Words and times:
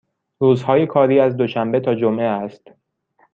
روزهای 0.39 0.87
کاری 0.87 1.19
از 1.19 1.37
دوشنبه 1.37 1.79
تا 1.79 1.95
جمعه 1.95 2.25
است. 2.25 2.71